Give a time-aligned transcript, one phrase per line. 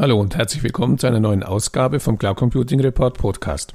[0.00, 3.74] Hallo und herzlich willkommen zu einer neuen Ausgabe vom Cloud Computing Report Podcast.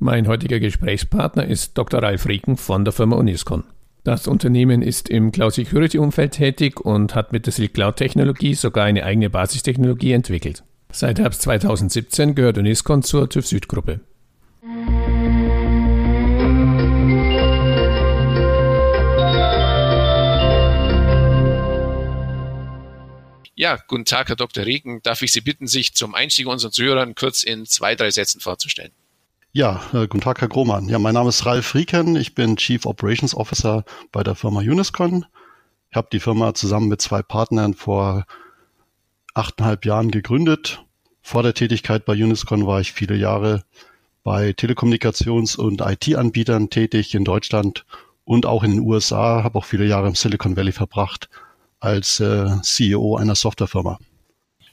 [0.00, 2.02] Mein heutiger Gesprächspartner ist Dr.
[2.02, 3.62] Ralf Rieken von der Firma Uniscon.
[4.02, 8.54] Das Unternehmen ist im Cloud Security Umfeld tätig und hat mit der Silk Cloud Technologie
[8.54, 10.64] sogar eine eigene Basistechnologie entwickelt.
[10.90, 14.00] Seit Herbst 2017 gehört Uniscon zur TÜV Süd Gruppe.
[23.60, 24.64] Ja, guten Tag, Herr Dr.
[24.64, 25.02] Regen.
[25.02, 28.90] Darf ich Sie bitten, sich zum Einstieg unseren Zuhörern kurz in zwei, drei Sätzen vorzustellen?
[29.52, 30.88] Ja, äh, guten Tag, Herr Grohmann.
[30.88, 32.16] Ja, mein Name ist Ralf Rieken.
[32.16, 35.26] Ich bin Chief Operations Officer bei der Firma Uniscon.
[35.90, 38.24] Ich habe die Firma zusammen mit zwei Partnern vor
[39.34, 40.82] achteinhalb Jahren gegründet.
[41.20, 43.66] Vor der Tätigkeit bei Uniscon war ich viele Jahre
[44.22, 47.84] bei Telekommunikations- und IT-Anbietern tätig in Deutschland
[48.24, 51.28] und auch in den USA, habe auch viele Jahre im Silicon Valley verbracht
[51.80, 53.98] als äh, CEO einer Softwarefirma.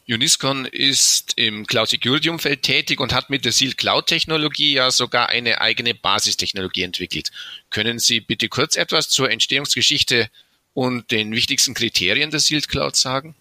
[0.09, 4.89] Uniscon ist im Cloud Security Umfeld tätig und hat mit der Seal Cloud Technologie ja
[4.89, 7.31] sogar eine eigene Basistechnologie entwickelt.
[7.69, 10.29] Können Sie bitte kurz etwas zur Entstehungsgeschichte
[10.73, 13.35] und den wichtigsten Kriterien der Seal Cloud sagen?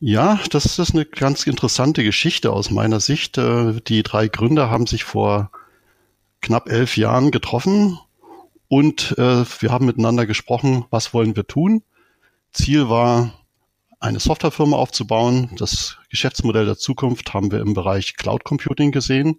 [0.00, 3.36] Ja, das ist eine ganz interessante Geschichte aus meiner Sicht.
[3.36, 5.50] Äh, die drei Gründer haben sich vor
[6.40, 7.98] knapp elf Jahren getroffen
[8.68, 11.82] und äh, wir haben miteinander gesprochen, was wollen wir tun.
[12.56, 13.32] Ziel war,
[14.00, 15.50] eine Softwarefirma aufzubauen.
[15.56, 19.38] Das Geschäftsmodell der Zukunft haben wir im Bereich Cloud Computing gesehen.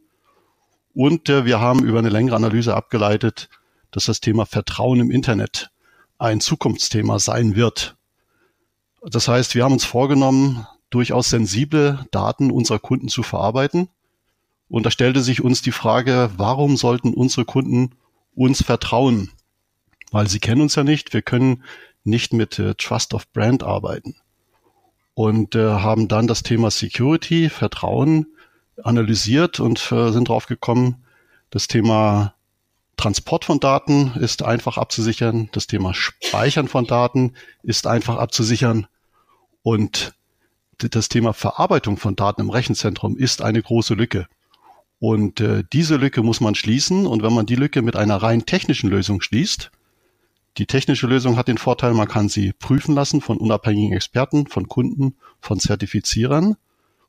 [0.94, 3.50] Und äh, wir haben über eine längere Analyse abgeleitet,
[3.92, 5.72] dass das Thema Vertrauen im Internet
[6.18, 7.96] ein Zukunftsthema sein wird.
[9.04, 13.90] Das heißt, wir haben uns vorgenommen, durchaus sensible Daten unserer Kunden zu verarbeiten.
[14.70, 17.96] Und da stellte sich uns die Frage, warum sollten unsere Kunden
[18.36, 19.32] uns vertrauen?
[20.12, 21.14] Weil sie kennen uns ja nicht.
[21.14, 21.64] Wir können
[22.08, 24.16] nicht mit äh, Trust of Brand arbeiten.
[25.14, 28.28] Und äh, haben dann das Thema Security, Vertrauen
[28.84, 31.04] analysiert und äh, sind drauf gekommen,
[31.50, 32.34] das Thema
[32.98, 37.34] Transport von Daten ist einfach abzusichern, das Thema Speichern von Daten
[37.64, 38.88] ist einfach abzusichern
[39.64, 40.14] und
[40.78, 44.28] das Thema Verarbeitung von Daten im Rechenzentrum ist eine große Lücke.
[45.00, 47.06] Und äh, diese Lücke muss man schließen.
[47.06, 49.72] Und wenn man die Lücke mit einer rein technischen Lösung schließt,
[50.58, 54.68] die technische Lösung hat den Vorteil, man kann sie prüfen lassen von unabhängigen Experten, von
[54.68, 56.56] Kunden, von Zertifizierern.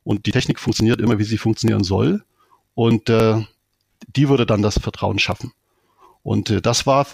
[0.03, 2.23] Und die Technik funktioniert immer, wie sie funktionieren soll.
[2.75, 3.43] Und äh,
[4.15, 5.51] die würde dann das Vertrauen schaffen.
[6.21, 7.07] Und äh, das war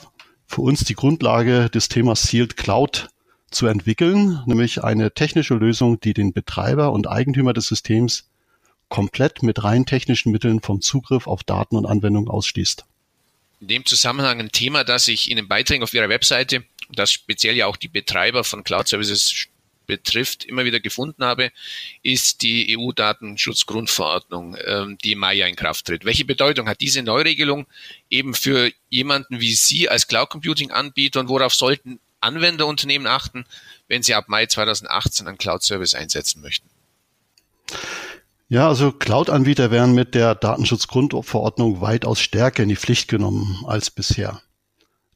[0.46, 3.10] für uns die Grundlage des Themas Sealed Cloud
[3.50, 8.30] zu entwickeln, nämlich eine technische Lösung, die den Betreiber und Eigentümer des Systems
[8.90, 12.86] komplett mit rein technischen Mitteln vom Zugriff auf Daten und Anwendungen ausschließt
[13.66, 17.56] in dem Zusammenhang ein Thema, das ich in den Beiträgen auf Ihrer Webseite, das speziell
[17.56, 19.48] ja auch die Betreiber von Cloud Services
[19.88, 21.52] betrifft, immer wieder gefunden habe,
[22.04, 26.06] ist die EU-Datenschutzgrundverordnung, ähm, die im Mai in Kraft tritt.
[26.06, 27.66] Welche Bedeutung hat diese Neuregelung
[28.12, 33.46] eben für jemanden wie Sie als Cloud Computing Anbieter und worauf sollten Anwenderunternehmen achten,
[33.88, 36.70] wenn sie ab Mai 2018 einen Cloud Service einsetzen möchten?
[38.48, 44.40] Ja, also Cloud-Anbieter werden mit der Datenschutzgrundverordnung weitaus stärker in die Pflicht genommen als bisher.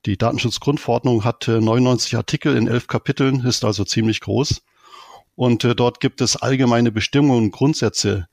[0.07, 4.63] Die Datenschutzgrundverordnung hat 99 Artikel in elf Kapiteln, ist also ziemlich groß.
[5.35, 8.27] Und äh, dort gibt es allgemeine Bestimmungen und Grundsätze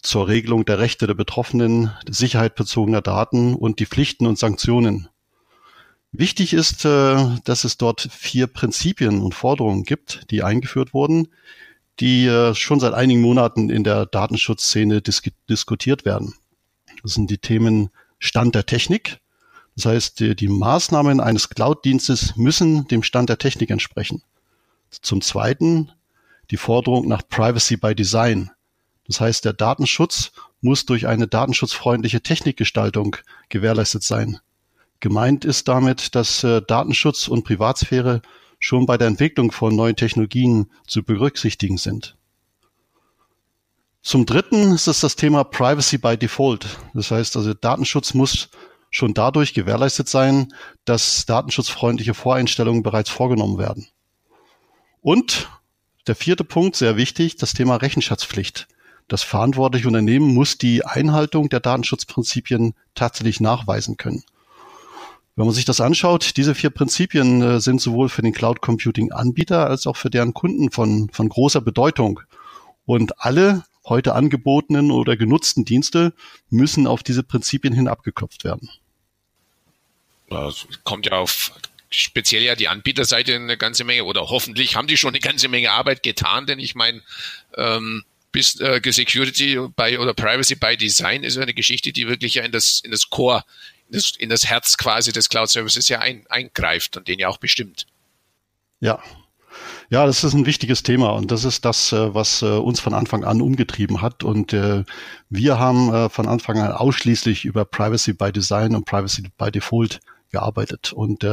[0.00, 5.08] zur Regelung der Rechte der Betroffenen, der Sicherheit bezogener Daten und die Pflichten und Sanktionen.
[6.12, 11.28] Wichtig ist, äh, dass es dort vier Prinzipien und Forderungen gibt, die eingeführt wurden,
[12.00, 16.34] die äh, schon seit einigen Monaten in der Datenschutzszene dis diskutiert werden.
[17.02, 19.18] Das sind die Themen Stand der Technik.
[19.76, 24.22] Das heißt, die, die Maßnahmen eines Cloud-Dienstes müssen dem Stand der Technik entsprechen.
[24.90, 25.90] Zum Zweiten
[26.50, 28.50] die Forderung nach Privacy by Design.
[29.06, 33.16] Das heißt, der Datenschutz muss durch eine datenschutzfreundliche Technikgestaltung
[33.48, 34.38] gewährleistet sein.
[35.00, 38.22] Gemeint ist damit, dass äh, Datenschutz und Privatsphäre
[38.64, 42.16] schon bei der Entwicklung von neuen Technologien zu berücksichtigen sind.
[44.00, 46.78] Zum Dritten ist es das Thema Privacy by Default.
[46.94, 48.48] Das heißt also, Datenschutz muss
[48.88, 50.54] schon dadurch gewährleistet sein,
[50.86, 53.86] dass datenschutzfreundliche Voreinstellungen bereits vorgenommen werden.
[55.02, 55.50] Und
[56.06, 58.66] der vierte Punkt, sehr wichtig, das Thema Rechenschaftspflicht.
[59.08, 64.24] Das verantwortliche Unternehmen muss die Einhaltung der Datenschutzprinzipien tatsächlich nachweisen können.
[65.36, 69.10] Wenn man sich das anschaut, diese vier Prinzipien äh, sind sowohl für den Cloud Computing
[69.10, 72.20] Anbieter als auch für deren Kunden von, von großer Bedeutung.
[72.86, 76.12] Und alle heute angebotenen oder genutzten Dienste
[76.50, 78.70] müssen auf diese Prinzipien hin abgeklopft werden.
[80.30, 81.52] Das kommt ja auf
[81.90, 85.70] speziell ja die Anbieterseite eine ganze Menge oder hoffentlich haben die schon eine ganze Menge
[85.70, 87.02] Arbeit getan, denn ich meine,
[87.56, 92.42] ähm, bis äh, Security by oder Privacy by Design ist eine Geschichte, die wirklich ja
[92.42, 93.44] in das, in das Core,
[93.88, 97.38] das, in das Herz quasi des Cloud Services ja ein, eingreift und den ja auch
[97.38, 97.86] bestimmt.
[98.80, 99.02] Ja,
[99.90, 102.94] ja, das ist ein wichtiges Thema und das ist das, äh, was äh, uns von
[102.94, 104.24] Anfang an umgetrieben hat.
[104.24, 104.84] Und äh,
[105.30, 110.00] wir haben von Anfang an ausschließlich über Privacy by Design und Privacy by Default
[110.30, 111.24] gearbeitet und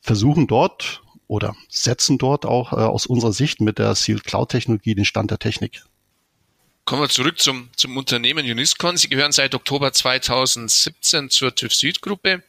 [0.00, 5.04] versuchen dort oder setzen dort auch aus unserer Sicht mit der Sealed Cloud Technologie den
[5.04, 5.84] Stand der Technik.
[6.84, 8.96] Kommen wir zurück zum, zum Unternehmen Uniscon.
[8.96, 12.42] Sie gehören seit Oktober 2017 zur TÜV Süd Gruppe.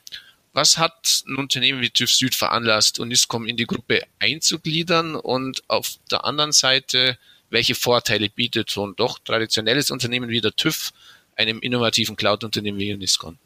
[0.54, 5.16] Was hat ein Unternehmen wie TÜV Süd veranlasst, Uniscom in die Gruppe einzugliedern?
[5.16, 7.18] Und auf der anderen Seite,
[7.50, 10.92] welche Vorteile bietet so ein doch traditionelles Unternehmen wie der TÜV
[11.36, 13.38] einem innovativen Cloud-Unternehmen wie Uniscon?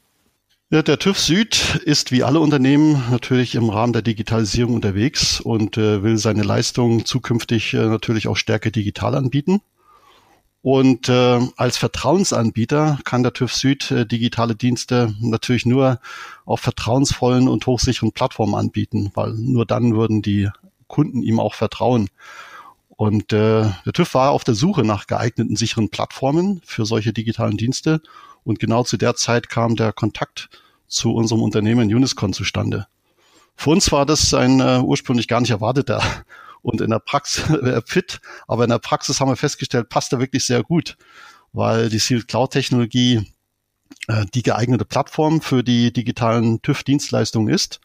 [0.71, 5.77] Ja, der TÜV Süd ist wie alle Unternehmen natürlich im Rahmen der Digitalisierung unterwegs und
[5.77, 9.61] äh, will seine Leistungen zukünftig äh, natürlich auch stärker digital anbieten.
[10.65, 15.99] Und äh, als Vertrauensanbieter kann der TÜV Süd äh, digitale Dienste natürlich nur
[16.43, 20.49] auf vertrauensvollen und hochsicheren Plattformen anbieten, weil nur dann würden die
[20.87, 22.09] Kunden ihm auch vertrauen.
[22.87, 27.57] Und äh, der TÜV war auf der Suche nach geeigneten sicheren Plattformen für solche digitalen
[27.57, 28.01] Dienste.
[28.43, 30.49] Und genau zu der Zeit kam der Kontakt
[30.87, 32.87] zu unserem Unternehmen Uniscon zustande.
[33.55, 36.01] Für uns war das ein äh, ursprünglich gar nicht erwarteter
[36.65, 38.19] und in der Praxis äh, fit.
[38.47, 40.97] Aber in der Praxis haben wir festgestellt, passt er wirklich sehr gut,
[41.53, 43.31] weil die Sealed Cloud Technologie
[44.07, 47.79] äh, die geeignete Plattform für die digitalen TÜV-Dienstleistungen ist,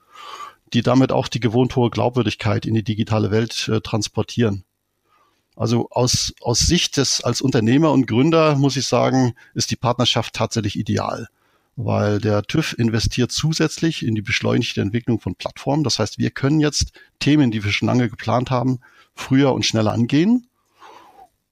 [0.72, 4.64] die damit auch die gewohnt hohe Glaubwürdigkeit in die digitale Welt äh, transportieren.
[5.56, 10.34] Also aus, aus Sicht des als Unternehmer und Gründer muss ich sagen, ist die Partnerschaft
[10.34, 11.28] tatsächlich ideal
[11.84, 15.82] weil der TÜV investiert zusätzlich in die beschleunigte Entwicklung von Plattformen.
[15.82, 18.80] Das heißt, wir können jetzt Themen, die wir schon lange geplant haben,
[19.14, 20.46] früher und schneller angehen.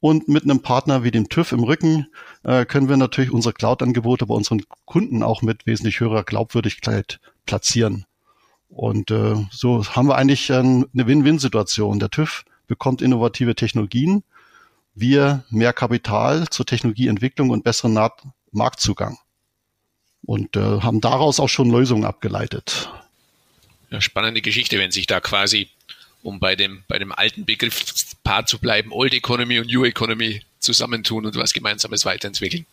[0.00, 2.06] Und mit einem Partner wie dem TÜV im Rücken
[2.44, 8.04] äh, können wir natürlich unsere Cloud-Angebote bei unseren Kunden auch mit wesentlich höherer Glaubwürdigkeit platzieren.
[8.68, 11.98] Und äh, so haben wir eigentlich äh, eine Win-Win-Situation.
[11.98, 14.22] Der TÜV bekommt innovative Technologien,
[14.94, 17.98] wir mehr Kapital zur Technologieentwicklung und besseren
[18.52, 19.18] Marktzugang
[20.28, 22.90] und äh, haben daraus auch schon Lösungen abgeleitet.
[23.90, 25.70] Ja, spannende Geschichte, wenn sich da quasi,
[26.22, 31.24] um bei dem, bei dem alten Begriffspaar zu bleiben, Old Economy und New Economy zusammentun
[31.24, 32.66] und was Gemeinsames weiterentwickeln.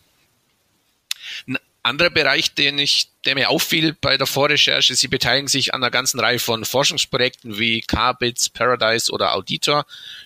[1.48, 5.82] Ein anderer Bereich, den ich, der mir auffiel bei der Vorrecherche, Sie beteiligen sich an
[5.82, 9.86] einer ganzen Reihe von Forschungsprojekten wie Carbits, Paradise oder Auditor.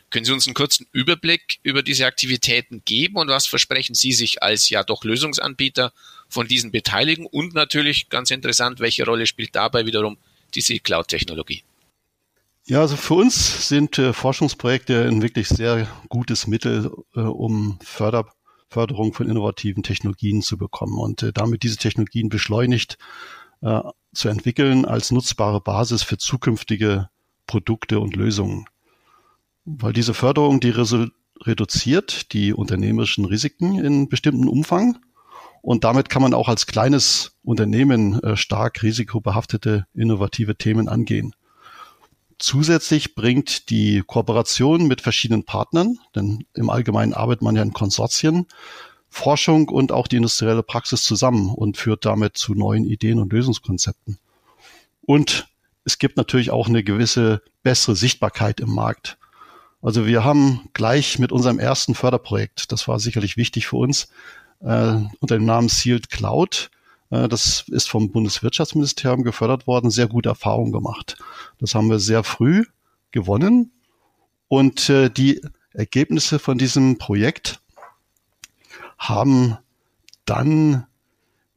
[0.10, 4.42] Können Sie uns einen kurzen Überblick über diese Aktivitäten geben und was versprechen Sie sich
[4.42, 5.94] als ja doch Lösungsanbieter
[6.30, 10.18] von diesen Beteiligten und natürlich ganz interessant, welche Rolle spielt dabei wiederum
[10.54, 11.64] diese Cloud-Technologie?
[12.66, 18.31] Ja, also für uns sind äh, Forschungsprojekte ein wirklich sehr gutes Mittel, äh, um Förder,
[18.70, 23.00] Förderung von innovativen Technologien zu bekommen und äh, damit diese Technologien beschleunigt
[23.62, 23.81] äh,
[24.14, 27.10] zu entwickeln als nutzbare Basis für zukünftige
[27.48, 28.66] Produkte und Lösungen.
[29.66, 30.74] Weil diese Förderung, die
[31.42, 35.00] reduziert die unternehmerischen Risiken in bestimmten Umfang
[35.62, 41.33] und damit kann man auch als kleines Unternehmen äh, stark risikobehaftete, innovative Themen angehen.
[42.38, 48.48] Zusätzlich bringt die Kooperation mit verschiedenen Partnern, denn im Allgemeinen arbeitet man ja in Konsortien,
[49.10, 54.19] Forschung und auch die industrielle Praxis zusammen und führt damit zu neuen Ideen und Lösungskonzepten.
[55.02, 55.48] Und
[55.83, 59.18] es gibt natürlich auch eine gewisse bessere Sichtbarkeit im Markt.
[59.81, 64.10] Also wir haben gleich mit unserem ersten Förderprojekt, das war sicherlich wichtig für uns,
[64.61, 66.69] äh, unter dem Namen Sealed Cloud.
[67.09, 71.18] Äh, das ist vom Bundeswirtschaftsministerium gefördert worden, sehr gute Erfahrungen gemacht.
[71.59, 72.66] Das haben wir sehr früh
[73.11, 73.71] gewonnen
[74.47, 75.42] und äh, die
[75.73, 77.59] Ergebnisse von diesem Projekt
[78.97, 79.57] haben
[80.25, 80.85] dann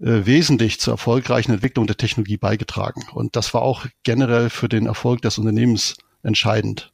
[0.00, 3.04] äh, wesentlich zur erfolgreichen Entwicklung der Technologie beigetragen.
[3.12, 6.92] Und das war auch generell für den Erfolg des Unternehmens entscheidend.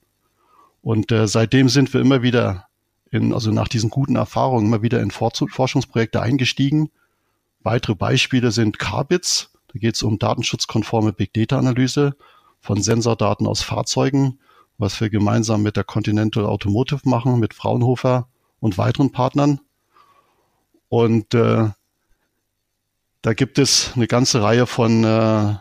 [0.81, 2.68] Und seitdem sind wir immer wieder
[3.11, 6.91] in, also nach diesen guten Erfahrungen immer wieder in Forschungsprojekte eingestiegen.
[7.61, 9.51] Weitere Beispiele sind Carbits.
[9.73, 12.17] Da geht es um datenschutzkonforme Big Data Analyse
[12.61, 14.39] von Sensordaten aus Fahrzeugen,
[14.79, 18.29] was wir gemeinsam mit der Continental Automotive machen, mit Fraunhofer
[18.61, 19.61] und weiteren Partnern.
[20.89, 21.71] Und äh,
[23.23, 25.57] da gibt es eine ganze Reihe von äh,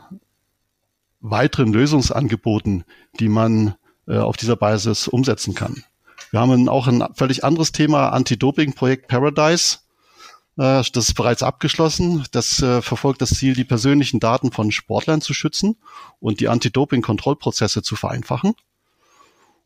[1.20, 2.86] weiteren Lösungsangeboten,
[3.20, 3.76] die man
[4.08, 5.84] äh, auf dieser Basis umsetzen kann.
[6.32, 9.80] Wir haben auch ein völlig anderes Thema, Anti-Doping-Projekt Paradise.
[10.58, 12.26] Äh, das ist bereits abgeschlossen.
[12.32, 15.78] Das äh, verfolgt das Ziel, die persönlichen Daten von Sportlern zu schützen
[16.20, 18.56] und die Anti-Doping-Kontrollprozesse zu vereinfachen.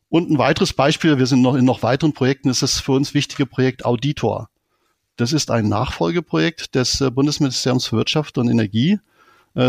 [0.08, 3.14] Und ein weiteres Beispiel, wir sind noch in noch weiteren Projekten, ist das für uns
[3.14, 4.50] wichtige Projekt Auditor.
[5.16, 8.98] Das ist ein Nachfolgeprojekt des äh, Bundesministeriums für Wirtschaft und Energie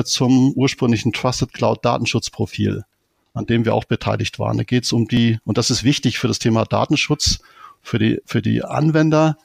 [0.06, 2.86] zum ursprünglichen Trusted Cloud Datenschutzprofil,
[3.34, 4.58] an dem wir auch beteiligt waren.
[4.58, 7.40] Da geht es um die, und das ist wichtig für das Thema Datenschutz,
[7.82, 9.38] für die, für die Anwender,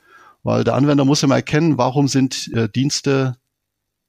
[0.42, 3.36] weil der Anwender muss immer erkennen, warum sind äh, Dienste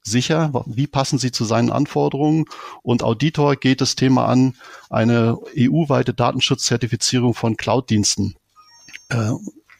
[0.02, 2.46] sicher, wie passen sie zu seinen Anforderungen.
[2.82, 4.54] Und Auditor geht das Thema an,
[4.88, 8.36] eine EU-weite Datenschutzzertifizierung von Cloud-Diensten
[9.10, 9.32] äh,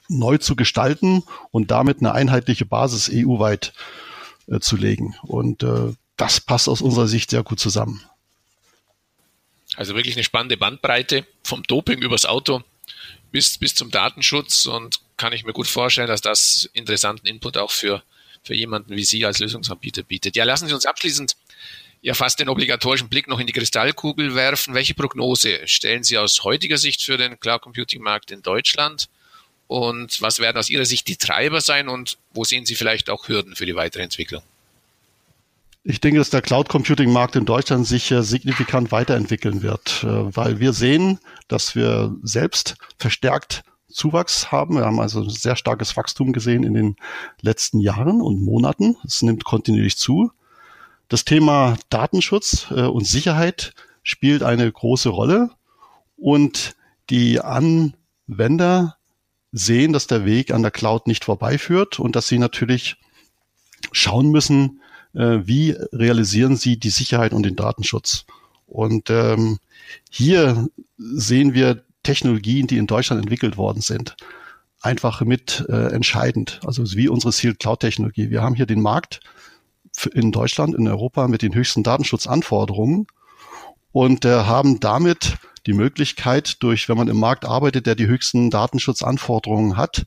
[0.09, 3.73] neu zu gestalten und damit eine einheitliche Basis EU-weit
[4.47, 5.15] äh, zu legen.
[5.23, 8.03] Und äh, das passt aus unserer Sicht sehr gut zusammen.
[9.77, 12.63] Also wirklich eine spannende Bandbreite vom Doping übers Auto
[13.31, 17.71] bis, bis zum Datenschutz und kann ich mir gut vorstellen, dass das interessanten Input auch
[17.71, 18.03] für
[18.43, 20.37] für jemanden wie Sie als Lösungsanbieter bietet.
[20.37, 21.37] Ja, lassen Sie uns abschließend
[22.03, 24.75] ja fast den obligatorischen Blick noch in die Kristallkugel werfen.
[24.75, 29.09] Welche Prognose stellen Sie aus heutiger Sicht für den Cloud Computing Markt in Deutschland?
[29.67, 33.29] Und was werden aus Ihrer Sicht die Treiber sein und wo sehen Sie vielleicht auch
[33.29, 34.43] Hürden für die weitere Entwicklung?
[35.83, 40.61] Ich denke, dass der Cloud Computing Markt in Deutschland sich signifikant weiterentwickeln wird, äh, weil
[40.61, 41.19] wir sehen,
[41.49, 44.77] dass wir selbst verstärkt Zuwachs haben.
[44.77, 46.97] Wir haben also sehr starkes Wachstum gesehen in den
[47.41, 48.97] letzten Jahren und Monaten.
[49.05, 50.31] Es nimmt kontinuierlich zu.
[51.09, 53.73] Das Thema Datenschutz äh, und Sicherheit
[54.03, 55.51] spielt eine große Rolle
[56.17, 56.77] und
[57.09, 58.97] die Anwender
[59.51, 62.97] sehen, dass der Weg an der Cloud nicht vorbeiführt und dass sie natürlich
[63.93, 68.25] schauen müssen, äh, wie realisieren sie die Sicherheit und den Datenschutz.
[68.67, 69.59] Und ähm,
[70.11, 74.17] hier sehen wir Technologien, die in Deutschland entwickelt worden sind,
[74.81, 76.61] einfach mit äh, entscheidend.
[76.65, 78.31] Also wie unsere Seal Cloud Technologie.
[78.31, 79.21] Wir haben hier den Markt
[80.13, 83.07] in Deutschland, in Europa mit den höchsten Datenschutzanforderungen
[83.93, 85.37] und äh, haben damit
[85.67, 90.07] die Möglichkeit, durch, wenn man im Markt arbeitet, der die höchsten Datenschutzanforderungen hat,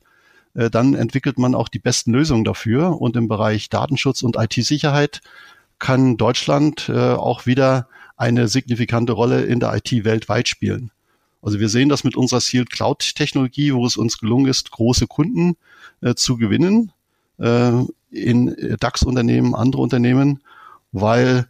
[0.54, 3.00] äh, dann entwickelt man auch die besten Lösungen dafür.
[3.00, 5.20] Und im Bereich Datenschutz und IT-Sicherheit
[5.78, 10.90] kann Deutschland äh, auch wieder eine signifikante Rolle in der IT weltweit spielen.
[11.42, 15.06] Also wir sehen das mit unserer Sealed Cloud Technologie, wo es uns gelungen ist, große
[15.06, 15.56] Kunden
[16.00, 16.92] äh, zu gewinnen
[17.38, 17.72] äh,
[18.10, 20.40] in DAX-Unternehmen, andere Unternehmen,
[20.92, 21.46] weil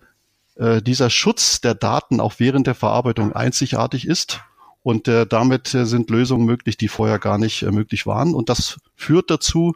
[0.57, 4.41] äh, dieser Schutz der Daten auch während der Verarbeitung einzigartig ist.
[4.85, 8.35] Und äh, damit äh, sind Lösungen möglich, die vorher gar nicht äh, möglich waren.
[8.35, 9.75] Und das führt dazu,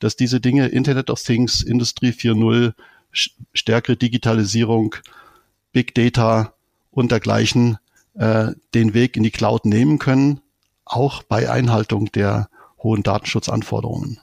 [0.00, 2.74] dass diese Dinge Internet of Things, Industrie 4.0,
[3.54, 4.96] stärkere Digitalisierung,
[5.72, 6.54] Big Data
[6.90, 7.78] und dergleichen
[8.14, 10.40] äh, den Weg in die Cloud nehmen können,
[10.84, 12.50] auch bei Einhaltung der
[12.82, 14.18] hohen Datenschutzanforderungen.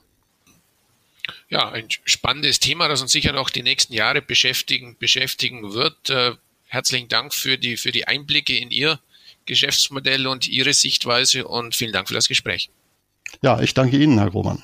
[1.47, 6.09] Ja, ein spannendes Thema, das uns sicher noch die nächsten Jahre beschäftigen, beschäftigen wird.
[6.09, 6.33] Äh,
[6.67, 8.99] herzlichen Dank für die, für die Einblicke in Ihr
[9.45, 12.69] Geschäftsmodell und Ihre Sichtweise und vielen Dank für das Gespräch.
[13.41, 14.63] Ja, ich danke Ihnen, Herr Grohmann.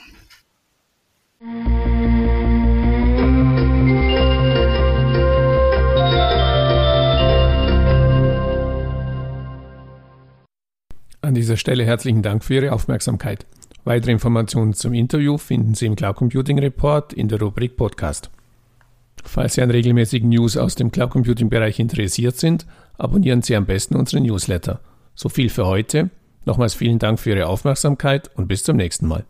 [11.23, 13.45] An dieser Stelle herzlichen Dank für Ihre Aufmerksamkeit.
[13.83, 18.29] Weitere Informationen zum Interview finden Sie im Cloud Computing Report in der Rubrik Podcast.
[19.23, 22.65] Falls Sie an regelmäßigen News aus dem Cloud Computing Bereich interessiert sind,
[23.01, 24.79] abonnieren Sie am besten unseren Newsletter.
[25.15, 26.09] So viel für heute.
[26.45, 29.25] Nochmals vielen Dank für Ihre Aufmerksamkeit und bis zum nächsten Mal.